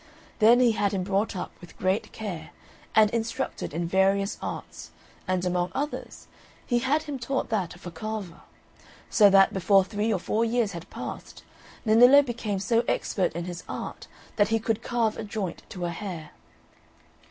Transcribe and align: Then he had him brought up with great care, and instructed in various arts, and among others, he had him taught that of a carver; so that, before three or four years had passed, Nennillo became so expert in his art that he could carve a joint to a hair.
Then 0.39 0.59
he 0.59 0.71
had 0.71 0.93
him 0.93 1.03
brought 1.03 1.35
up 1.35 1.51
with 1.61 1.77
great 1.77 2.11
care, 2.11 2.49
and 2.95 3.11
instructed 3.11 3.71
in 3.71 3.87
various 3.87 4.39
arts, 4.41 4.89
and 5.27 5.45
among 5.45 5.71
others, 5.75 6.27
he 6.65 6.79
had 6.79 7.03
him 7.03 7.19
taught 7.19 7.49
that 7.49 7.75
of 7.75 7.85
a 7.85 7.91
carver; 7.91 8.41
so 9.11 9.29
that, 9.29 9.53
before 9.53 9.83
three 9.85 10.11
or 10.11 10.17
four 10.17 10.43
years 10.43 10.71
had 10.71 10.89
passed, 10.89 11.43
Nennillo 11.85 12.23
became 12.25 12.57
so 12.57 12.83
expert 12.87 13.33
in 13.33 13.45
his 13.45 13.63
art 13.69 14.07
that 14.37 14.47
he 14.49 14.57
could 14.57 14.81
carve 14.81 15.19
a 15.19 15.23
joint 15.23 15.61
to 15.69 15.85
a 15.85 15.91
hair. 15.91 16.31